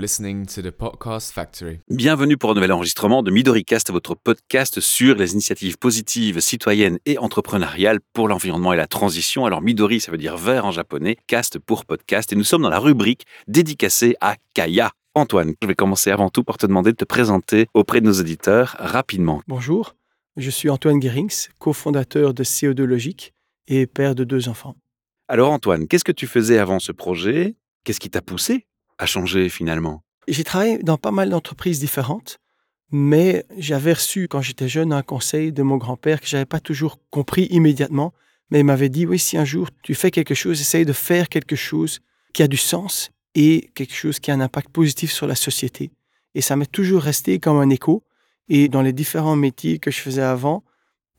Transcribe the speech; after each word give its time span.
You're 0.00 0.04
listening 0.06 0.46
to 0.46 0.62
the 0.62 0.70
Podcast 0.70 1.30
Factory. 1.30 1.80
Bienvenue 1.90 2.38
pour 2.38 2.52
un 2.52 2.54
nouvel 2.54 2.72
enregistrement 2.72 3.22
de 3.22 3.30
MidoriCast, 3.30 3.92
votre 3.92 4.14
podcast 4.14 4.80
sur 4.80 5.14
les 5.14 5.34
initiatives 5.34 5.76
positives, 5.76 6.40
citoyennes 6.40 6.98
et 7.04 7.18
entrepreneuriales 7.18 7.98
pour 8.14 8.26
l'environnement 8.26 8.72
et 8.72 8.78
la 8.78 8.86
transition. 8.86 9.44
Alors 9.44 9.60
Midori, 9.60 10.00
ça 10.00 10.10
veut 10.10 10.16
dire 10.16 10.38
vert 10.38 10.64
en 10.64 10.70
japonais, 10.70 11.18
cast 11.26 11.58
pour 11.58 11.84
podcast, 11.84 12.32
et 12.32 12.36
nous 12.36 12.44
sommes 12.44 12.62
dans 12.62 12.70
la 12.70 12.78
rubrique 12.78 13.26
dédicacée 13.46 14.16
à 14.22 14.36
Kaya. 14.54 14.90
Antoine, 15.14 15.52
je 15.60 15.66
vais 15.66 15.74
commencer 15.74 16.10
avant 16.10 16.30
tout 16.30 16.44
par 16.44 16.56
te 16.56 16.64
demander 16.64 16.92
de 16.92 16.96
te 16.96 17.04
présenter 17.04 17.66
auprès 17.74 18.00
de 18.00 18.06
nos 18.06 18.18
auditeurs 18.18 18.76
rapidement. 18.78 19.42
Bonjour, 19.48 19.96
je 20.38 20.48
suis 20.48 20.70
Antoine 20.70 20.98
Guérings, 20.98 21.48
cofondateur 21.58 22.32
de 22.32 22.42
CO2 22.42 22.84
Logique 22.84 23.34
et 23.68 23.86
père 23.86 24.14
de 24.14 24.24
deux 24.24 24.48
enfants. 24.48 24.76
Alors 25.28 25.52
Antoine, 25.52 25.86
qu'est-ce 25.88 26.04
que 26.04 26.12
tu 26.12 26.26
faisais 26.26 26.56
avant 26.56 26.78
ce 26.78 26.90
projet? 26.90 27.54
Qu'est-ce 27.84 28.00
qui 28.00 28.08
t'a 28.08 28.22
poussé? 28.22 28.66
À 29.00 29.06
changer 29.06 29.48
finalement 29.48 30.02
J'ai 30.28 30.44
travaillé 30.44 30.78
dans 30.78 30.98
pas 30.98 31.10
mal 31.10 31.30
d'entreprises 31.30 31.80
différentes, 31.80 32.38
mais 32.92 33.44
j'avais 33.56 33.94
reçu 33.94 34.28
quand 34.28 34.42
j'étais 34.42 34.68
jeune 34.68 34.92
un 34.92 35.02
conseil 35.02 35.52
de 35.52 35.62
mon 35.62 35.78
grand-père 35.78 36.20
que 36.20 36.26
j'avais 36.26 36.44
pas 36.44 36.60
toujours 36.60 36.98
compris 37.10 37.46
immédiatement, 37.50 38.12
mais 38.50 38.60
il 38.60 38.64
m'avait 38.64 38.90
dit 38.90 39.06
oui, 39.06 39.18
si 39.18 39.38
un 39.38 39.44
jour 39.44 39.68
tu 39.82 39.94
fais 39.94 40.10
quelque 40.10 40.34
chose, 40.34 40.60
essaye 40.60 40.84
de 40.84 40.92
faire 40.92 41.28
quelque 41.28 41.56
chose 41.56 42.00
qui 42.34 42.42
a 42.42 42.48
du 42.48 42.58
sens 42.58 43.10
et 43.34 43.70
quelque 43.74 43.94
chose 43.94 44.20
qui 44.20 44.30
a 44.30 44.34
un 44.34 44.40
impact 44.40 44.68
positif 44.68 45.10
sur 45.10 45.26
la 45.26 45.34
société. 45.34 45.90
Et 46.34 46.42
ça 46.42 46.56
m'est 46.56 46.70
toujours 46.70 47.02
resté 47.02 47.38
comme 47.38 47.58
un 47.58 47.70
écho. 47.70 48.04
Et 48.48 48.68
dans 48.68 48.82
les 48.82 48.92
différents 48.92 49.36
métiers 49.36 49.78
que 49.78 49.90
je 49.90 50.00
faisais 50.00 50.22
avant, 50.22 50.64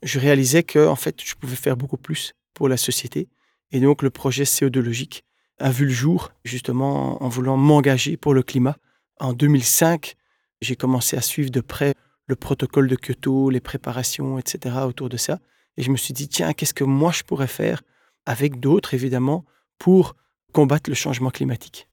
je 0.03 0.20
réalisais 0.20 0.64
que 0.64 0.88
en 0.88 0.95
fait, 0.95 1.22
je 1.23 1.33
pouvais 1.36 1.55
faire 1.55 1.77
beaucoup 1.77 1.98
plus 1.98 2.33
pour 2.53 2.70
la 2.70 2.77
société. 2.77 3.27
Et 3.72 3.80
donc 3.80 4.03
le 4.03 4.09
projet 4.09 4.44
CO2 4.44 4.80
Logique 4.80 5.23
a 5.62 5.72
vu 5.72 5.86
le 5.86 5.92
jour 5.92 6.31
justement 6.44 7.23
en 7.23 7.30
voulant 7.30 7.58
m'engager 7.58 8.17
pour 8.17 8.34
le 8.34 8.44
climat. 8.44 8.78
En 9.20 9.34
2005, 9.34 10.16
j'ai 10.62 10.76
commencé 10.76 11.17
à 11.17 11.22
suivre 11.22 11.52
de 11.52 11.62
près 11.62 11.94
le 12.28 12.36
protocole 12.36 12.88
de 12.88 12.95
Kyoto, 12.95 13.50
les 13.50 13.59
préparations, 13.59 14.38
etc. 14.39 14.76
autour 14.86 15.09
de 15.09 15.17
ça. 15.17 15.39
Et 15.78 15.84
je 15.84 15.92
me 15.92 15.98
suis 15.98 16.14
dit, 16.14 16.28
tiens, 16.28 16.54
qu'est-ce 16.54 16.73
que 16.73 16.84
moi 16.84 17.12
je 17.12 17.23
pourrais 17.23 17.48
faire 17.48 17.82
avec 18.26 18.59
d'autres, 18.59 18.94
évidemment, 18.94 19.45
pour 19.78 20.16
combattre 20.54 20.89
le 20.89 20.95
changement 20.95 21.30
climatique? 21.30 21.88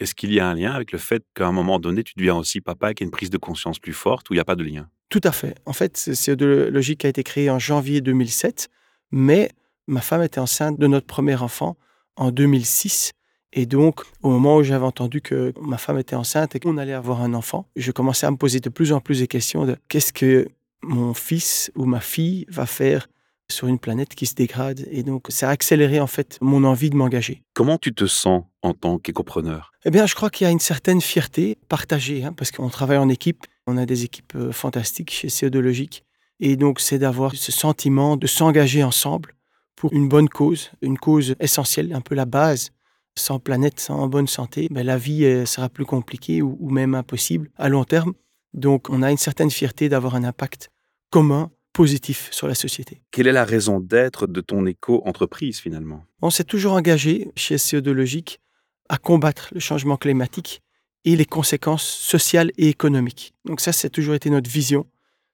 Est-ce 0.00 0.14
qu'il 0.14 0.32
y 0.32 0.40
a 0.40 0.48
un 0.48 0.54
lien 0.54 0.72
avec 0.72 0.92
le 0.92 0.98
fait 0.98 1.24
qu'à 1.34 1.46
un 1.46 1.52
moment 1.52 1.78
donné, 1.78 2.02
tu 2.02 2.14
deviens 2.16 2.36
aussi 2.36 2.60
papa 2.60 2.86
avec 2.86 3.00
une 3.00 3.10
prise 3.10 3.30
de 3.30 3.38
conscience 3.38 3.78
plus 3.78 3.92
forte 3.92 4.28
ou 4.28 4.34
il 4.34 4.36
n'y 4.36 4.40
a 4.40 4.44
pas 4.44 4.56
de 4.56 4.64
lien? 4.64 4.88
Tout 5.08 5.20
à 5.22 5.32
fait. 5.32 5.54
En 5.66 5.72
fait, 5.72 5.96
CO2 5.96 6.68
Logique 6.68 7.04
a 7.04 7.08
été 7.08 7.22
créé 7.22 7.50
en 7.50 7.58
janvier 7.58 8.00
2007, 8.00 8.68
mais 9.12 9.50
ma 9.86 10.00
femme 10.00 10.22
était 10.22 10.40
enceinte 10.40 10.78
de 10.78 10.86
notre 10.86 11.06
premier 11.06 11.36
enfant 11.36 11.76
en 12.16 12.30
2006. 12.30 13.12
Et 13.52 13.66
donc, 13.66 14.00
au 14.22 14.30
moment 14.30 14.56
où 14.56 14.62
j'avais 14.64 14.84
entendu 14.84 15.20
que 15.20 15.52
ma 15.60 15.78
femme 15.78 15.98
était 15.98 16.16
enceinte 16.16 16.56
et 16.56 16.60
qu'on 16.60 16.76
allait 16.76 16.92
avoir 16.92 17.22
un 17.22 17.34
enfant, 17.34 17.66
je 17.76 17.92
commençais 17.92 18.26
à 18.26 18.30
me 18.30 18.36
poser 18.36 18.58
de 18.58 18.68
plus 18.68 18.92
en 18.92 19.00
plus 19.00 19.20
de 19.20 19.26
questions 19.26 19.64
de 19.64 19.76
qu'est-ce 19.88 20.12
que 20.12 20.48
mon 20.82 21.14
fils 21.14 21.70
ou 21.76 21.84
ma 21.84 22.00
fille 22.00 22.46
va 22.48 22.66
faire 22.66 23.06
sur 23.50 23.68
une 23.68 23.78
planète 23.78 24.16
qui 24.16 24.26
se 24.26 24.34
dégrade? 24.34 24.88
Et 24.90 25.04
donc, 25.04 25.26
ça 25.28 25.48
a 25.48 25.52
accéléré 25.52 26.00
en 26.00 26.08
fait 26.08 26.36
mon 26.40 26.64
envie 26.64 26.90
de 26.90 26.96
m'engager. 26.96 27.42
Comment 27.54 27.78
tu 27.78 27.94
te 27.94 28.06
sens 28.06 28.42
en 28.62 28.74
tant 28.74 28.98
qu'écopreneur 28.98 29.70
Eh 29.84 29.90
bien, 29.90 30.06
je 30.06 30.16
crois 30.16 30.30
qu'il 30.30 30.46
y 30.46 30.48
a 30.48 30.50
une 30.50 30.58
certaine 30.58 31.00
fierté 31.00 31.56
partagée, 31.68 32.24
hein, 32.24 32.32
parce 32.32 32.50
qu'on 32.50 32.68
travaille 32.70 32.98
en 32.98 33.08
équipe. 33.08 33.46
On 33.68 33.76
a 33.76 33.86
des 33.86 34.04
équipes 34.04 34.34
euh, 34.34 34.52
fantastiques 34.52 35.12
chez 35.12 35.28
CO2 35.28 35.58
Logique. 35.58 36.04
Et 36.40 36.56
donc, 36.56 36.80
c'est 36.80 36.98
d'avoir 36.98 37.34
ce 37.36 37.52
sentiment 37.52 38.16
de 38.16 38.26
s'engager 38.26 38.82
ensemble 38.82 39.33
pour 39.76 39.92
une 39.92 40.08
bonne 40.08 40.28
cause, 40.28 40.70
une 40.82 40.98
cause 40.98 41.34
essentielle, 41.40 41.92
un 41.92 42.00
peu 42.00 42.14
la 42.14 42.26
base. 42.26 42.70
Sans 43.16 43.38
planète, 43.38 43.78
sans 43.78 44.08
bonne 44.08 44.26
santé, 44.26 44.66
ben 44.72 44.84
la 44.84 44.98
vie 44.98 45.24
euh, 45.24 45.46
sera 45.46 45.68
plus 45.68 45.84
compliquée 45.84 46.42
ou, 46.42 46.56
ou 46.58 46.70
même 46.70 46.96
impossible 46.96 47.48
à 47.56 47.68
long 47.68 47.84
terme. 47.84 48.12
Donc, 48.54 48.90
on 48.90 49.02
a 49.02 49.10
une 49.12 49.18
certaine 49.18 49.52
fierté 49.52 49.88
d'avoir 49.88 50.16
un 50.16 50.24
impact 50.24 50.70
commun, 51.10 51.52
positif 51.72 52.28
sur 52.32 52.48
la 52.48 52.54
société. 52.54 53.02
Quelle 53.10 53.26
est 53.26 53.32
la 53.32 53.44
raison 53.44 53.80
d'être 53.80 54.26
de 54.26 54.40
ton 54.40 54.64
éco-entreprise 54.64 55.58
finalement? 55.58 56.04
On 56.22 56.30
s'est 56.30 56.44
toujours 56.44 56.72
engagé 56.72 57.30
chez 57.36 57.56
CO2 57.56 57.90
Logique 57.90 58.40
à 58.88 58.96
combattre 58.96 59.48
le 59.52 59.60
changement 59.60 59.96
climatique 59.96 60.62
et 61.04 61.16
les 61.16 61.26
conséquences 61.26 61.86
sociales 61.86 62.52
et 62.56 62.68
économiques. 62.68 63.34
Donc 63.44 63.60
ça, 63.60 63.72
c'est 63.72 63.90
toujours 63.90 64.14
été 64.14 64.30
notre 64.30 64.50
vision. 64.50 64.86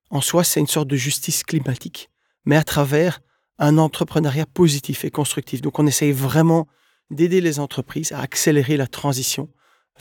En 0.08 0.20
soi, 0.20 0.42
c'est 0.42 0.60
une 0.60 0.66
sorte 0.66 0.88
de 0.88 0.96
justice 0.96 1.44
climatique, 1.44 2.10
mais 2.44 2.56
à 2.56 2.64
travers 2.64 3.20
un 3.60 3.78
entrepreneuriat 3.78 4.46
positif 4.46 5.04
et 5.04 5.10
constructif. 5.10 5.60
Donc 5.60 5.78
on 5.78 5.86
essaye 5.86 6.12
vraiment 6.12 6.66
d'aider 7.10 7.40
les 7.40 7.60
entreprises 7.60 8.10
à 8.12 8.20
accélérer 8.20 8.76
la 8.76 8.86
transition 8.86 9.48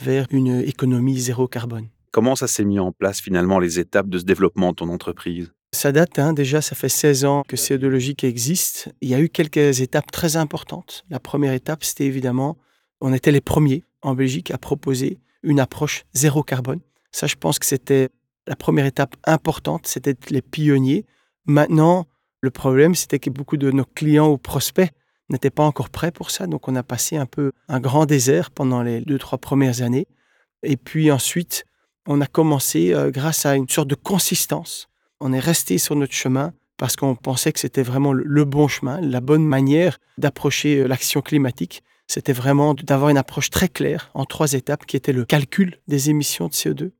vers 0.00 0.26
une 0.30 0.60
économie 0.62 1.20
zéro 1.20 1.46
carbone. 1.46 1.88
Comment 2.10 2.34
ça 2.34 2.48
s'est 2.48 2.64
mis 2.64 2.80
en 2.80 2.90
place 2.90 3.20
finalement 3.20 3.58
les 3.58 3.78
étapes 3.78 4.08
de 4.08 4.18
ce 4.18 4.24
développement 4.24 4.70
de 4.70 4.76
ton 4.76 4.88
entreprise? 4.88 5.52
Ça 5.72 5.92
date, 5.92 6.18
hein, 6.18 6.32
déjà, 6.32 6.60
ça 6.60 6.74
fait 6.74 6.88
16 6.88 7.24
ans 7.24 7.42
que 7.46 7.54
CO2 7.54 7.86
Logique 7.86 8.24
existe. 8.24 8.92
Il 9.00 9.08
y 9.08 9.14
a 9.14 9.20
eu 9.20 9.28
quelques 9.28 9.80
étapes 9.80 10.10
très 10.10 10.36
importantes. 10.36 11.04
La 11.10 11.20
première 11.20 11.52
étape, 11.52 11.84
c'était 11.84 12.06
évidemment, 12.06 12.58
on 13.00 13.12
était 13.12 13.30
les 13.30 13.40
premiers 13.40 13.84
en 14.02 14.14
Belgique 14.14 14.50
à 14.50 14.58
proposer 14.58 15.20
une 15.44 15.60
approche 15.60 16.04
zéro 16.12 16.42
carbone. 16.42 16.80
Ça, 17.12 17.28
je 17.28 17.36
pense 17.36 17.60
que 17.60 17.66
c'était 17.66 18.08
la 18.48 18.56
première 18.56 18.86
étape 18.86 19.14
importante, 19.24 19.86
c'était 19.86 20.16
les 20.30 20.42
pionniers. 20.42 21.06
Maintenant, 21.46 22.06
le 22.40 22.50
problème, 22.50 22.94
c'était 22.94 23.18
que 23.18 23.30
beaucoup 23.30 23.56
de 23.56 23.70
nos 23.70 23.84
clients 23.84 24.30
ou 24.30 24.38
prospects 24.38 24.90
n'étaient 25.28 25.50
pas 25.50 25.64
encore 25.64 25.90
prêts 25.90 26.10
pour 26.10 26.30
ça. 26.30 26.46
Donc, 26.46 26.68
on 26.68 26.76
a 26.76 26.82
passé 26.82 27.16
un 27.16 27.26
peu 27.26 27.52
un 27.68 27.80
grand 27.80 28.06
désert 28.06 28.50
pendant 28.50 28.82
les 28.82 29.00
deux, 29.02 29.18
trois 29.18 29.38
premières 29.38 29.82
années. 29.82 30.08
Et 30.62 30.76
puis 30.76 31.10
ensuite, 31.10 31.64
on 32.06 32.20
a 32.20 32.26
commencé, 32.26 32.92
euh, 32.94 33.10
grâce 33.10 33.46
à 33.46 33.56
une 33.56 33.68
sorte 33.68 33.88
de 33.88 33.94
consistance, 33.94 34.88
on 35.20 35.32
est 35.32 35.40
resté 35.40 35.78
sur 35.78 35.96
notre 35.96 36.14
chemin 36.14 36.52
parce 36.76 36.96
qu'on 36.96 37.14
pensait 37.14 37.52
que 37.52 37.60
c'était 37.60 37.82
vraiment 37.82 38.14
le, 38.14 38.44
bon 38.44 38.66
chemin, 38.66 39.00
la 39.02 39.20
bonne 39.20 39.44
manière 39.44 39.98
d'approcher 40.16 40.78
euh, 40.78 40.88
l'action 40.88 41.20
climatique. 41.20 41.82
C'était 42.06 42.32
vraiment 42.32 42.74
d'avoir 42.74 43.10
une 43.10 43.18
approche 43.18 43.50
très 43.50 43.68
claire 43.68 44.10
en 44.14 44.24
trois 44.24 44.54
étapes 44.54 44.86
qui 44.86 44.96
étaient 44.96 45.12
le 45.12 45.24
calcul 45.24 45.78
des 45.88 46.10
émissions 46.10 46.48
de 46.48 46.52
CO2, 46.52 46.90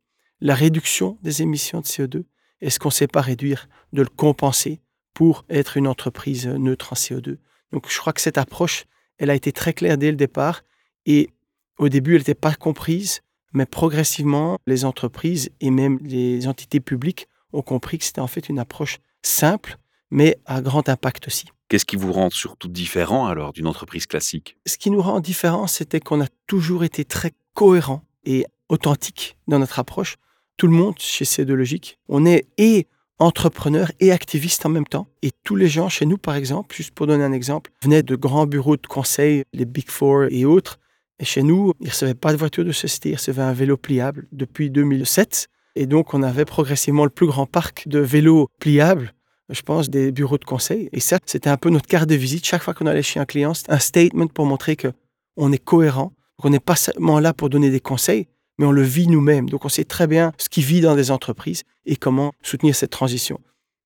la 0.40 0.54
réduction 0.54 1.18
des 1.22 1.42
émissions 1.42 1.80
de 1.80 1.86
CO2, 1.86 2.24
et 2.60 2.70
ce 2.70 2.78
qu'on 2.78 2.90
ne 2.90 2.92
sait 2.94 3.08
pas 3.08 3.22
réduire, 3.22 3.68
de 3.92 4.02
le 4.02 4.08
compenser 4.08 4.80
pour 5.14 5.44
être 5.48 5.76
une 5.76 5.86
entreprise 5.86 6.46
neutre 6.46 6.92
en 6.92 6.96
CO2. 6.96 7.38
Donc 7.72 7.90
je 7.90 7.98
crois 7.98 8.12
que 8.12 8.20
cette 8.20 8.38
approche, 8.38 8.84
elle 9.18 9.30
a 9.30 9.34
été 9.34 9.52
très 9.52 9.72
claire 9.72 9.98
dès 9.98 10.10
le 10.10 10.16
départ 10.16 10.62
et 11.06 11.30
au 11.78 11.88
début, 11.88 12.12
elle 12.12 12.20
n'était 12.20 12.34
pas 12.34 12.54
comprise, 12.54 13.22
mais 13.54 13.64
progressivement, 13.64 14.58
les 14.66 14.84
entreprises 14.84 15.50
et 15.60 15.70
même 15.70 15.98
les 16.02 16.46
entités 16.46 16.80
publiques 16.80 17.26
ont 17.52 17.62
compris 17.62 17.98
que 17.98 18.04
c'était 18.04 18.20
en 18.20 18.26
fait 18.26 18.48
une 18.48 18.58
approche 18.58 18.98
simple, 19.22 19.78
mais 20.10 20.38
à 20.44 20.60
grand 20.60 20.88
impact 20.88 21.26
aussi. 21.26 21.46
Qu'est-ce 21.68 21.86
qui 21.86 21.96
vous 21.96 22.12
rend 22.12 22.30
surtout 22.30 22.68
différent 22.68 23.26
alors 23.26 23.52
d'une 23.52 23.66
entreprise 23.66 24.06
classique? 24.06 24.58
Ce 24.66 24.76
qui 24.76 24.90
nous 24.90 25.00
rend 25.00 25.20
différents, 25.20 25.66
c'était 25.66 26.00
qu'on 26.00 26.20
a 26.20 26.26
toujours 26.46 26.84
été 26.84 27.04
très 27.04 27.32
cohérent 27.54 28.02
et 28.24 28.44
authentique 28.68 29.36
dans 29.48 29.58
notre 29.58 29.78
approche. 29.78 30.16
Tout 30.56 30.66
le 30.66 30.74
monde 30.74 30.98
chez 30.98 31.24
C2 31.24 31.52
Logique, 31.52 31.98
on 32.08 32.26
est 32.26 32.46
et 32.58 32.88
entrepreneur 33.20 33.92
et 34.00 34.10
activiste 34.10 34.66
en 34.66 34.70
même 34.70 34.86
temps. 34.86 35.06
Et 35.22 35.30
tous 35.44 35.54
les 35.54 35.68
gens 35.68 35.88
chez 35.88 36.06
nous, 36.06 36.18
par 36.18 36.34
exemple, 36.34 36.74
juste 36.74 36.92
pour 36.92 37.06
donner 37.06 37.22
un 37.22 37.32
exemple, 37.32 37.70
venaient 37.82 38.02
de 38.02 38.16
grands 38.16 38.46
bureaux 38.46 38.76
de 38.76 38.86
conseil, 38.86 39.44
les 39.52 39.66
Big 39.66 39.88
Four 39.88 40.24
et 40.30 40.44
autres. 40.44 40.80
Et 41.20 41.24
chez 41.24 41.42
nous, 41.42 41.74
ils 41.80 41.86
ne 41.86 41.90
recevaient 41.90 42.14
pas 42.14 42.32
de 42.32 42.38
voiture 42.38 42.64
de 42.64 42.72
société, 42.72 43.10
ils 43.10 43.16
recevaient 43.16 43.42
un 43.42 43.52
vélo 43.52 43.76
pliable 43.76 44.26
depuis 44.32 44.70
2007. 44.70 45.48
Et 45.76 45.86
donc, 45.86 46.14
on 46.14 46.22
avait 46.22 46.46
progressivement 46.46 47.04
le 47.04 47.10
plus 47.10 47.26
grand 47.26 47.46
parc 47.46 47.86
de 47.86 47.98
vélos 47.98 48.48
pliables, 48.58 49.12
je 49.50 49.60
pense, 49.60 49.90
des 49.90 50.12
bureaux 50.12 50.38
de 50.38 50.44
conseil. 50.44 50.88
Et 50.92 51.00
ça, 51.00 51.18
c'était 51.26 51.50
un 51.50 51.58
peu 51.58 51.68
notre 51.68 51.86
carte 51.86 52.08
de 52.08 52.14
visite. 52.14 52.46
Chaque 52.46 52.62
fois 52.62 52.72
qu'on 52.74 52.86
allait 52.86 53.02
chez 53.02 53.20
un 53.20 53.26
client, 53.26 53.52
c'était 53.52 53.72
un 53.72 53.78
statement 53.78 54.28
pour 54.28 54.46
montrer 54.46 54.76
que 54.76 54.88
on 55.36 55.52
est 55.52 55.62
cohérent, 55.62 56.12
qu'on 56.38 56.50
n'est 56.50 56.58
pas 56.58 56.76
seulement 56.76 57.20
là 57.20 57.34
pour 57.34 57.50
donner 57.50 57.70
des 57.70 57.80
conseils, 57.80 58.26
mais 58.60 58.66
on 58.66 58.72
le 58.72 58.82
vit 58.82 59.08
nous-mêmes. 59.08 59.48
Donc, 59.48 59.64
on 59.64 59.70
sait 59.70 59.84
très 59.84 60.06
bien 60.06 60.32
ce 60.36 60.50
qui 60.50 60.60
vit 60.60 60.82
dans 60.82 60.94
des 60.94 61.10
entreprises 61.10 61.62
et 61.86 61.96
comment 61.96 62.32
soutenir 62.42 62.74
cette 62.76 62.90
transition. 62.90 63.40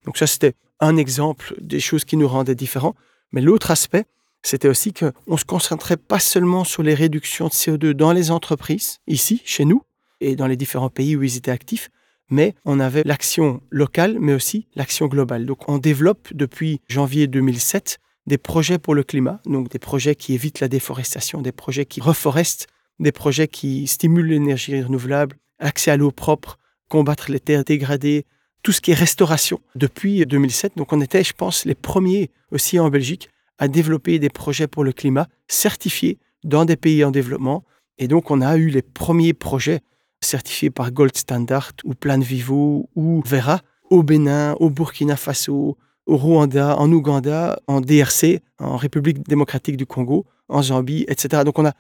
Donc, 0.04 0.18
ça, 0.18 0.26
c'était 0.26 0.54
un 0.80 0.96
exemple 0.96 1.54
des 1.60 1.78
choses 1.78 2.04
qui 2.04 2.16
nous 2.16 2.26
rendaient 2.26 2.56
différents. 2.56 2.96
Mais 3.30 3.40
l'autre 3.40 3.70
aspect, 3.70 4.04
c'était 4.42 4.66
aussi 4.66 4.92
qu'on 4.92 5.12
ne 5.28 5.36
se 5.36 5.44
concentrait 5.44 5.96
pas 5.96 6.18
seulement 6.18 6.64
sur 6.64 6.82
les 6.82 6.94
réductions 6.94 7.46
de 7.46 7.52
CO2 7.52 7.92
dans 7.92 8.10
les 8.10 8.32
entreprises, 8.32 8.98
ici, 9.06 9.40
chez 9.44 9.64
nous, 9.64 9.82
et 10.20 10.34
dans 10.34 10.48
les 10.48 10.56
différents 10.56 10.90
pays 10.90 11.14
où 11.14 11.22
ils 11.22 11.36
étaient 11.36 11.52
actifs, 11.52 11.88
mais 12.28 12.56
on 12.64 12.80
avait 12.80 13.02
l'action 13.04 13.60
locale, 13.70 14.18
mais 14.18 14.34
aussi 14.34 14.66
l'action 14.74 15.06
globale. 15.06 15.46
Donc 15.46 15.68
on 15.68 15.78
développe 15.78 16.28
depuis 16.32 16.80
janvier 16.88 17.28
2007 17.28 18.00
des 18.26 18.38
projets 18.38 18.78
pour 18.78 18.94
le 18.94 19.04
climat, 19.04 19.40
donc 19.44 19.68
des 19.68 19.78
projets 19.78 20.14
qui 20.14 20.34
évitent 20.34 20.60
la 20.60 20.68
déforestation, 20.68 21.42
des 21.42 21.52
projets 21.52 21.84
qui 21.84 22.00
reforestent 22.00 22.66
des 22.98 23.12
projets 23.12 23.48
qui 23.48 23.86
stimulent 23.86 24.28
l'énergie 24.28 24.82
renouvelable, 24.82 25.36
accès 25.58 25.90
à 25.90 25.96
l'eau 25.96 26.10
propre, 26.10 26.58
combattre 26.88 27.30
les 27.30 27.40
terres 27.40 27.64
dégradées, 27.64 28.26
tout 28.62 28.72
ce 28.72 28.80
qui 28.80 28.92
est 28.92 28.94
restauration 28.94 29.60
depuis 29.74 30.24
2007. 30.24 30.76
Donc 30.76 30.92
on 30.92 31.00
était, 31.00 31.24
je 31.24 31.32
pense, 31.32 31.64
les 31.64 31.74
premiers 31.74 32.30
aussi 32.50 32.78
en 32.78 32.90
Belgique 32.90 33.28
à 33.58 33.68
développer 33.68 34.18
des 34.18 34.30
projets 34.30 34.66
pour 34.66 34.84
le 34.84 34.92
climat 34.92 35.28
certifiés 35.48 36.18
dans 36.44 36.64
des 36.64 36.76
pays 36.76 37.04
en 37.04 37.10
développement. 37.10 37.64
Et 37.98 38.08
donc 38.08 38.30
on 38.30 38.40
a 38.40 38.56
eu 38.56 38.68
les 38.68 38.82
premiers 38.82 39.34
projets 39.34 39.80
certifiés 40.20 40.70
par 40.70 40.90
Gold 40.90 41.16
Standard 41.16 41.72
ou 41.84 41.94
Plan 41.94 42.18
Vivo 42.18 42.88
ou 42.96 43.22
Vera 43.26 43.60
au 43.90 44.02
Bénin, 44.02 44.54
au 44.60 44.70
Burkina 44.70 45.16
Faso, 45.16 45.76
au 46.06 46.16
Rwanda, 46.16 46.76
en 46.78 46.90
Ouganda, 46.90 47.60
en 47.66 47.80
DRC, 47.80 48.40
en 48.58 48.76
République 48.76 49.26
démocratique 49.28 49.76
du 49.76 49.86
Congo, 49.86 50.26
en 50.48 50.62
Zambie, 50.62 51.04
etc. 51.08 51.42
Donc 51.44 51.58
on 51.58 51.66
a 51.66 51.72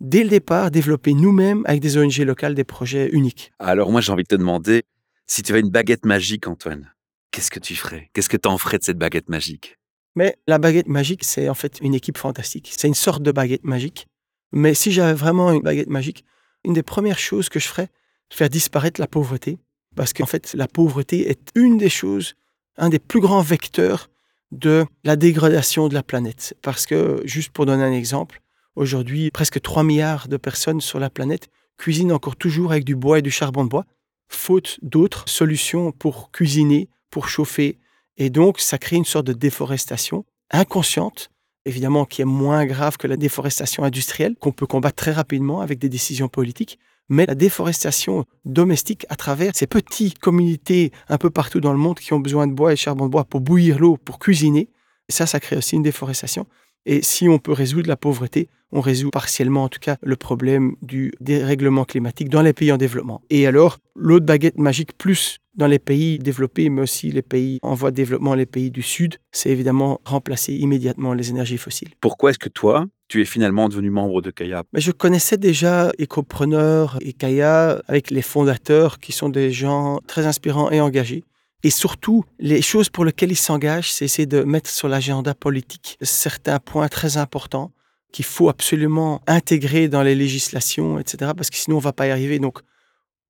dès 0.00 0.22
le 0.22 0.28
départ 0.28 0.70
développé 0.70 1.14
nous-mêmes 1.14 1.62
avec 1.66 1.80
des 1.80 1.98
ONG 1.98 2.18
locales 2.18 2.54
des 2.54 2.64
projets 2.64 3.08
uniques. 3.10 3.52
Alors 3.58 3.90
moi 3.90 4.00
j'ai 4.00 4.12
envie 4.12 4.22
de 4.22 4.28
te 4.28 4.34
demander, 4.36 4.84
si 5.26 5.42
tu 5.42 5.52
avais 5.52 5.60
une 5.60 5.70
baguette 5.70 6.04
magique 6.04 6.46
Antoine, 6.46 6.92
qu'est-ce 7.30 7.50
que 7.50 7.60
tu 7.60 7.74
ferais? 7.74 8.10
Qu'est-ce 8.12 8.28
que 8.28 8.36
tu 8.36 8.48
en 8.48 8.58
ferais 8.58 8.78
de 8.78 8.84
cette 8.84 8.98
baguette 8.98 9.28
magique? 9.28 9.78
Mais 10.14 10.36
la 10.46 10.58
baguette 10.58 10.88
magique, 10.88 11.22
c'est 11.22 11.48
en 11.48 11.54
fait 11.54 11.78
une 11.80 11.94
équipe 11.94 12.18
fantastique. 12.18 12.72
C'est 12.76 12.88
une 12.88 12.94
sorte 12.94 13.22
de 13.22 13.30
baguette 13.30 13.64
magique. 13.64 14.08
Mais 14.50 14.74
si 14.74 14.90
j'avais 14.90 15.12
vraiment 15.12 15.52
une 15.52 15.62
baguette 15.62 15.88
magique, 15.88 16.24
une 16.64 16.72
des 16.72 16.82
premières 16.82 17.20
choses 17.20 17.48
que 17.48 17.60
je 17.60 17.68
ferais, 17.68 17.88
faire 18.30 18.48
disparaître 18.48 19.00
la 19.00 19.06
pauvreté. 19.06 19.58
Parce 19.94 20.12
qu'en 20.12 20.26
fait, 20.26 20.54
la 20.54 20.66
pauvreté 20.66 21.30
est 21.30 21.50
une 21.54 21.78
des 21.78 21.88
choses, 21.88 22.34
un 22.76 22.88
des 22.88 22.98
plus 22.98 23.20
grands 23.20 23.42
vecteurs 23.42 24.10
de 24.50 24.86
la 25.04 25.14
dégradation 25.16 25.88
de 25.88 25.94
la 25.94 26.02
planète. 26.02 26.56
Parce 26.62 26.84
que, 26.86 27.20
juste 27.24 27.50
pour 27.50 27.66
donner 27.66 27.84
un 27.84 27.92
exemple, 27.92 28.40
aujourd'hui, 28.78 29.30
presque 29.30 29.60
3 29.60 29.82
milliards 29.82 30.28
de 30.28 30.36
personnes 30.36 30.80
sur 30.80 30.98
la 30.98 31.10
planète 31.10 31.48
cuisinent 31.76 32.12
encore 32.12 32.36
toujours 32.36 32.72
avec 32.72 32.84
du 32.84 32.96
bois 32.96 33.18
et 33.18 33.22
du 33.22 33.30
charbon 33.30 33.64
de 33.64 33.68
bois, 33.68 33.84
faute 34.28 34.78
d'autres 34.82 35.28
solutions 35.28 35.92
pour 35.92 36.30
cuisiner, 36.30 36.88
pour 37.10 37.28
chauffer. 37.28 37.78
Et 38.16 38.30
donc, 38.30 38.60
ça 38.60 38.78
crée 38.78 38.96
une 38.96 39.04
sorte 39.04 39.26
de 39.26 39.32
déforestation 39.32 40.24
inconsciente, 40.50 41.30
évidemment, 41.66 42.04
qui 42.04 42.22
est 42.22 42.26
moins 42.26 42.66
grave 42.66 42.96
que 42.96 43.06
la 43.06 43.16
déforestation 43.16 43.84
industrielle, 43.84 44.34
qu'on 44.36 44.52
peut 44.52 44.66
combattre 44.66 44.96
très 44.96 45.12
rapidement 45.12 45.60
avec 45.60 45.78
des 45.78 45.88
décisions 45.88 46.28
politiques, 46.28 46.78
mais 47.08 47.26
la 47.26 47.34
déforestation 47.34 48.26
domestique 48.44 49.06
à 49.08 49.16
travers 49.16 49.52
ces 49.54 49.66
petites 49.66 50.18
communautés 50.18 50.92
un 51.08 51.18
peu 51.18 51.30
partout 51.30 51.60
dans 51.60 51.72
le 51.72 51.78
monde 51.78 51.98
qui 51.98 52.12
ont 52.12 52.20
besoin 52.20 52.46
de 52.46 52.52
bois 52.52 52.72
et 52.72 52.74
de 52.74 52.78
charbon 52.78 53.06
de 53.06 53.10
bois 53.10 53.24
pour 53.24 53.40
bouillir 53.40 53.78
l'eau, 53.78 53.96
pour 53.96 54.18
cuisiner, 54.18 54.68
ça, 55.08 55.26
ça 55.26 55.40
crée 55.40 55.56
aussi 55.56 55.76
une 55.76 55.82
déforestation. 55.82 56.46
Et 56.90 57.02
si 57.02 57.28
on 57.28 57.38
peut 57.38 57.52
résoudre 57.52 57.86
la 57.86 57.98
pauvreté, 57.98 58.48
on 58.72 58.80
résout 58.80 59.10
partiellement 59.10 59.64
en 59.64 59.68
tout 59.68 59.78
cas 59.78 59.98
le 60.02 60.16
problème 60.16 60.74
du 60.80 61.12
dérèglement 61.20 61.84
climatique 61.84 62.30
dans 62.30 62.40
les 62.40 62.54
pays 62.54 62.72
en 62.72 62.78
développement. 62.78 63.20
Et 63.28 63.46
alors, 63.46 63.76
l'autre 63.94 64.24
baguette 64.24 64.58
magique, 64.58 64.96
plus 64.96 65.36
dans 65.54 65.66
les 65.66 65.78
pays 65.78 66.18
développés, 66.18 66.70
mais 66.70 66.80
aussi 66.80 67.10
les 67.10 67.20
pays 67.20 67.58
en 67.60 67.74
voie 67.74 67.90
de 67.90 67.96
développement, 67.96 68.34
les 68.34 68.46
pays 68.46 68.70
du 68.70 68.80
Sud, 68.80 69.16
c'est 69.32 69.50
évidemment 69.50 70.00
remplacer 70.06 70.54
immédiatement 70.54 71.12
les 71.12 71.28
énergies 71.28 71.58
fossiles. 71.58 71.90
Pourquoi 72.00 72.30
est-ce 72.30 72.38
que 72.38 72.48
toi, 72.48 72.86
tu 73.08 73.20
es 73.20 73.26
finalement 73.26 73.68
devenu 73.68 73.90
membre 73.90 74.22
de 74.22 74.30
Kaya? 74.30 74.62
Mais 74.72 74.80
je 74.80 74.92
connaissais 74.92 75.36
déjà 75.36 75.92
Écopreneur 75.98 76.96
et 77.02 77.12
Kaya 77.12 77.82
avec 77.86 78.10
les 78.10 78.22
fondateurs 78.22 78.98
qui 78.98 79.12
sont 79.12 79.28
des 79.28 79.50
gens 79.50 80.00
très 80.06 80.24
inspirants 80.24 80.70
et 80.70 80.80
engagés. 80.80 81.24
Et 81.64 81.70
surtout, 81.70 82.24
les 82.38 82.62
choses 82.62 82.88
pour 82.88 83.04
lesquelles 83.04 83.32
ils 83.32 83.36
s'engagent, 83.36 83.92
c'est 83.92 84.04
essayer 84.04 84.26
de 84.26 84.42
mettre 84.42 84.70
sur 84.70 84.88
l'agenda 84.88 85.34
politique 85.34 85.98
certains 86.00 86.60
points 86.60 86.88
très 86.88 87.16
importants 87.16 87.72
qu'il 88.12 88.24
faut 88.24 88.48
absolument 88.48 89.20
intégrer 89.26 89.88
dans 89.88 90.02
les 90.02 90.14
législations, 90.14 90.98
etc., 90.98 91.32
parce 91.36 91.50
que 91.50 91.56
sinon 91.56 91.76
on 91.76 91.80
ne 91.80 91.84
va 91.84 91.92
pas 91.92 92.06
y 92.06 92.10
arriver. 92.10 92.38
Donc, 92.38 92.60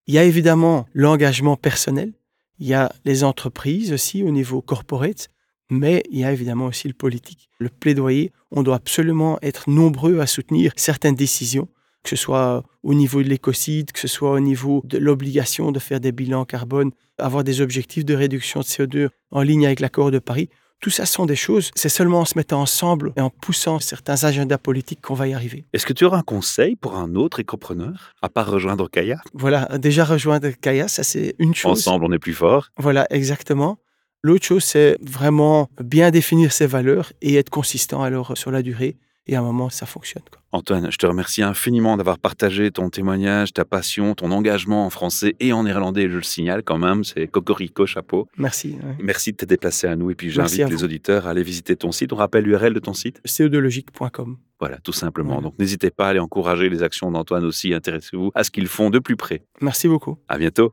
il 0.06 0.14
y 0.14 0.19
a 0.19 0.25
évidemment 0.25 0.86
l'engagement 0.94 1.56
personnel, 1.56 2.12
il 2.58 2.66
y 2.66 2.75
a 2.75 2.92
les 3.04 3.25
entreprises 3.25 3.92
aussi 3.92 4.22
au 4.22 4.31
niveau 4.31 4.62
corporate, 4.62 5.28
mais 5.70 6.02
il 6.10 6.19
y 6.19 6.24
a 6.24 6.32
évidemment 6.32 6.66
aussi 6.66 6.88
le 6.88 6.94
politique. 6.94 7.48
Le 7.58 7.69
plaidoyer, 7.69 8.32
on 8.50 8.62
doit 8.62 8.76
absolument 8.76 9.38
être 9.42 9.69
nombreux 9.69 10.20
à 10.20 10.26
soutenir 10.26 10.72
certaines 10.76 11.14
décisions, 11.14 11.69
que 12.02 12.10
ce 12.10 12.16
soit 12.16 12.62
au 12.82 12.94
niveau 12.94 13.22
de 13.22 13.28
l'écocide, 13.28 13.92
que 13.92 14.00
ce 14.00 14.08
soit 14.08 14.32
au 14.32 14.40
niveau 14.40 14.82
de 14.84 14.98
l'obligation 14.98 15.72
de 15.72 15.78
faire 15.78 16.00
des 16.00 16.12
bilans 16.12 16.44
carbone, 16.44 16.92
avoir 17.18 17.44
des 17.44 17.60
objectifs 17.60 18.04
de 18.04 18.14
réduction 18.14 18.60
de 18.60 18.64
CO2 18.64 19.08
en 19.30 19.42
ligne 19.42 19.66
avec 19.66 19.80
l'accord 19.80 20.10
de 20.10 20.18
Paris. 20.18 20.48
Tout 20.80 20.90
ça 20.90 21.06
sont 21.06 21.26
des 21.26 21.34
choses, 21.34 21.72
c'est 21.74 21.88
seulement 21.88 22.20
en 22.20 22.24
se 22.24 22.38
mettant 22.38 22.60
ensemble 22.60 23.12
et 23.16 23.20
en 23.20 23.30
poussant 23.30 23.80
certains 23.80 24.22
agendas 24.22 24.58
politiques 24.58 25.00
qu'on 25.00 25.14
va 25.14 25.26
y 25.26 25.34
arriver. 25.34 25.64
Est-ce 25.72 25.84
que 25.84 25.92
tu 25.92 26.04
auras 26.04 26.18
un 26.18 26.22
conseil 26.22 26.76
pour 26.76 26.94
un 26.94 27.16
autre 27.16 27.40
écopreneur, 27.40 28.14
à 28.22 28.28
part 28.28 28.48
rejoindre 28.48 28.88
Kaya? 28.88 29.20
Voilà, 29.34 29.66
déjà 29.78 30.04
rejoindre 30.04 30.50
Kaya, 30.50 30.86
ça 30.86 31.02
c'est 31.02 31.34
une 31.40 31.52
chose. 31.52 31.80
Ensemble, 31.80 32.04
on 32.04 32.12
est 32.12 32.20
plus 32.20 32.32
fort. 32.32 32.68
Voilà, 32.76 33.08
exactement. 33.10 33.80
L'autre 34.22 34.44
chose, 34.46 34.62
c'est 34.62 34.98
vraiment 35.00 35.68
bien 35.82 36.12
définir 36.12 36.52
ses 36.52 36.66
valeurs 36.66 37.12
et 37.22 37.34
être 37.34 37.50
consistant 37.50 38.02
alors 38.02 38.36
sur 38.36 38.52
la 38.52 38.62
durée. 38.62 38.96
Et 39.28 39.36
à 39.36 39.40
un 39.40 39.42
moment, 39.42 39.69
ça 39.69 39.86
fonctionne. 39.86 40.22
Quoi. 40.30 40.40
Antoine, 40.52 40.90
je 40.90 40.96
te 40.96 41.06
remercie 41.06 41.42
infiniment 41.42 41.96
d'avoir 41.98 42.19
partagé 42.19 42.70
ton 42.70 42.88
témoignage, 42.88 43.52
ta 43.52 43.66
passion, 43.66 44.14
ton 44.14 44.30
engagement 44.30 44.86
en 44.86 44.90
français 44.90 45.36
et 45.40 45.52
en 45.52 45.64
néerlandais. 45.64 46.08
Je 46.08 46.16
le 46.16 46.22
signale 46.22 46.62
quand 46.62 46.78
même, 46.78 47.04
c'est 47.04 47.26
cocorico, 47.28 47.84
chapeau. 47.84 48.28
Merci. 48.38 48.78
ouais. 48.82 48.96
Merci 49.00 49.32
de 49.32 49.36
t'être 49.36 49.50
déplacé 49.50 49.86
à 49.86 49.96
nous 49.96 50.10
et 50.10 50.14
puis 50.14 50.30
j'invite 50.30 50.69
les 50.69 50.82
auditeurs 50.84 51.26
à 51.26 51.30
aller 51.30 51.42
visiter 51.42 51.76
ton 51.76 51.92
site. 51.92 52.12
On 52.12 52.16
rappelle 52.16 52.44
l'URL 52.44 52.72
de 52.72 52.80
ton 52.80 52.94
site 52.94 53.20
CO2logique.com. 53.26 54.38
Voilà, 54.60 54.78
tout 54.78 54.92
simplement. 54.92 55.42
Donc 55.42 55.54
n'hésitez 55.58 55.90
pas 55.90 56.06
à 56.06 56.10
aller 56.10 56.19
encourager 56.19 56.69
les 56.69 56.82
actions 56.82 57.10
d'Antoine 57.10 57.44
aussi. 57.44 57.74
Intéressez-vous 57.74 58.32
à 58.34 58.42
ce 58.44 58.50
qu'ils 58.50 58.66
font 58.69 58.90
de 58.90 58.98
plus 58.98 59.16
près. 59.16 59.42
Merci 59.60 59.88
beaucoup. 59.88 60.19
À 60.28 60.38
bientôt. 60.38 60.72